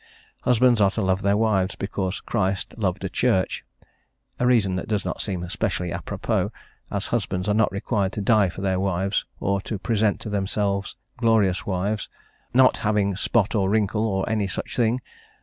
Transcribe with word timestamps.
Husbands 0.41 0.81
are 0.81 0.89
to 0.89 1.01
love 1.03 1.21
their 1.21 1.37
wives 1.37 1.75
because 1.75 2.21
Christ 2.21 2.73
loved 2.75 3.03
a 3.03 3.07
church 3.09 3.63
a 4.39 4.47
reason 4.47 4.75
that 4.77 4.87
does 4.87 5.05
not 5.05 5.21
seem 5.21 5.47
specially 5.47 5.91
a 5.91 6.01
propos, 6.01 6.49
as 6.89 7.05
husbands 7.05 7.47
are 7.47 7.53
not 7.53 7.71
required 7.71 8.11
to 8.13 8.19
die 8.21 8.49
for 8.49 8.61
their 8.61 8.79
wives 8.79 9.25
or 9.39 9.61
to 9.61 9.77
present 9.77 10.19
to 10.21 10.29
themselves 10.31 10.95
glorious 11.17 11.67
wives, 11.67 12.09
not 12.51 12.77
having 12.77 13.15
spot 13.15 13.53
or 13.53 13.69
wrinkle 13.69 14.07
or 14.07 14.27
any 14.27 14.47
such 14.47 14.75
thing 14.75 15.01